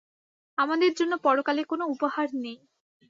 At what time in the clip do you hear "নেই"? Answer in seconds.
2.35-2.57